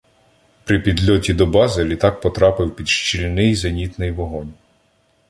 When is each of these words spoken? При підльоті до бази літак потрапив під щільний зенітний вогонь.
При 0.65 0.79
підльоті 0.79 1.33
до 1.33 1.45
бази 1.45 1.83
літак 1.85 2.21
потрапив 2.21 2.75
під 2.75 2.87
щільний 2.87 3.55
зенітний 3.55 4.11
вогонь. 4.11 4.53